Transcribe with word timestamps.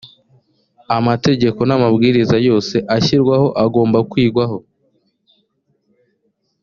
amategeko 0.97 1.59
n’amabwiriza 1.65 2.35
yose 2.47 2.75
ashyirwaho 2.95 3.47
agomba 3.65 3.97
kwigwaho 4.09 4.57